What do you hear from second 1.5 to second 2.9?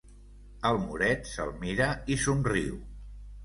mira i somriu.